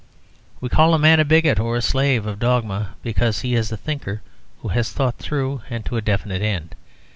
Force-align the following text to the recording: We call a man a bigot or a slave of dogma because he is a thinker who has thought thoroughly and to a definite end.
We 0.59 0.67
call 0.67 0.95
a 0.95 0.97
man 0.97 1.19
a 1.19 1.25
bigot 1.25 1.59
or 1.59 1.77
a 1.77 1.81
slave 1.83 2.25
of 2.25 2.39
dogma 2.39 2.95
because 3.03 3.41
he 3.41 3.53
is 3.53 3.71
a 3.71 3.77
thinker 3.77 4.23
who 4.63 4.69
has 4.69 4.91
thought 4.91 5.19
thoroughly 5.19 5.61
and 5.69 5.85
to 5.85 5.95
a 5.95 6.01
definite 6.01 6.41
end. 6.41 6.73